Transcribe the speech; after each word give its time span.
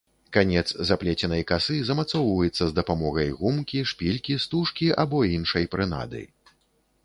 Канец 0.35 0.63
заплеценай 0.91 1.43
касы 1.51 1.75
замацоўваецца 1.89 2.63
з 2.69 2.75
дапамогай 2.79 3.29
гумкі, 3.43 3.85
шпількі, 3.95 4.41
стужкі 4.47 4.87
або 5.07 5.23
іншай 5.39 5.73
прынады. 5.77 6.21